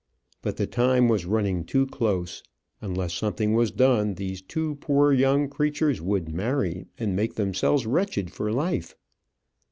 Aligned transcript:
But 0.41 0.57
the 0.57 0.65
time 0.65 1.09
was 1.09 1.27
running 1.27 1.63
too 1.63 1.85
close: 1.85 2.41
unless 2.81 3.13
something 3.13 3.53
was 3.53 3.69
done, 3.69 4.15
these 4.15 4.41
two 4.41 4.77
poor 4.81 5.13
young 5.13 5.47
creatures 5.47 6.01
would 6.01 6.27
marry, 6.33 6.87
and 6.97 7.15
make 7.15 7.35
themselves 7.35 7.85
wretched 7.85 8.31
for 8.31 8.51
life. 8.51 8.95